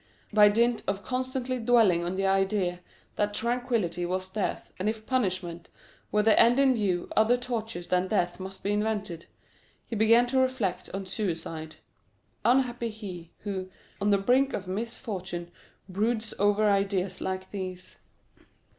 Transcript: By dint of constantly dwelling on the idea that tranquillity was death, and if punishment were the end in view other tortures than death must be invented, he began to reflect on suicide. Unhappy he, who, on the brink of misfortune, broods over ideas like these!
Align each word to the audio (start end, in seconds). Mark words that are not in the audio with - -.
By 0.33 0.49
dint 0.49 0.81
of 0.87 1.03
constantly 1.03 1.59
dwelling 1.59 2.03
on 2.03 2.15
the 2.15 2.25
idea 2.25 2.79
that 3.17 3.35
tranquillity 3.35 4.03
was 4.03 4.31
death, 4.31 4.73
and 4.79 4.89
if 4.89 5.05
punishment 5.05 5.69
were 6.11 6.23
the 6.23 6.39
end 6.39 6.57
in 6.57 6.73
view 6.73 7.07
other 7.15 7.37
tortures 7.37 7.85
than 7.85 8.07
death 8.07 8.39
must 8.39 8.63
be 8.63 8.71
invented, 8.71 9.27
he 9.85 9.95
began 9.95 10.25
to 10.25 10.39
reflect 10.39 10.89
on 10.91 11.05
suicide. 11.05 11.75
Unhappy 12.43 12.89
he, 12.89 13.29
who, 13.41 13.69
on 14.01 14.09
the 14.09 14.17
brink 14.17 14.53
of 14.53 14.67
misfortune, 14.67 15.51
broods 15.87 16.33
over 16.39 16.67
ideas 16.67 17.21
like 17.21 17.51
these! 17.51 17.99